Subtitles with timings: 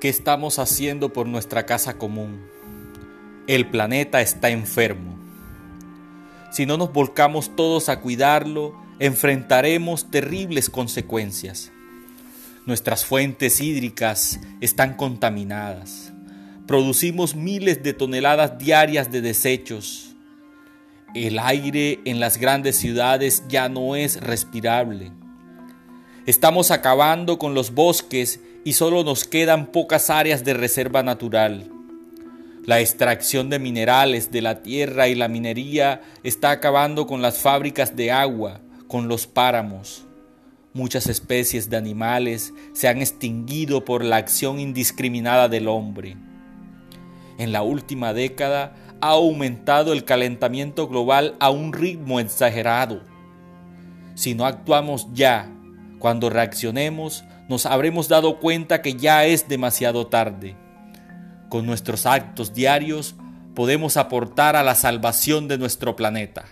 [0.00, 2.40] ¿Qué estamos haciendo por nuestra casa común?
[3.46, 5.18] El planeta está enfermo.
[6.50, 11.70] Si no nos volcamos todos a cuidarlo, enfrentaremos terribles consecuencias.
[12.64, 16.14] Nuestras fuentes hídricas están contaminadas.
[16.66, 20.16] Producimos miles de toneladas diarias de desechos.
[21.14, 25.12] El aire en las grandes ciudades ya no es respirable.
[26.24, 31.70] Estamos acabando con los bosques y solo nos quedan pocas áreas de reserva natural.
[32.66, 37.96] La extracción de minerales de la tierra y la minería está acabando con las fábricas
[37.96, 40.06] de agua, con los páramos.
[40.72, 46.16] Muchas especies de animales se han extinguido por la acción indiscriminada del hombre.
[47.38, 53.00] En la última década ha aumentado el calentamiento global a un ritmo exagerado.
[54.14, 55.50] Si no actuamos ya,
[55.98, 60.54] cuando reaccionemos, nos habremos dado cuenta que ya es demasiado tarde.
[61.48, 63.16] Con nuestros actos diarios
[63.56, 66.44] podemos aportar a la salvación de nuestro planeta.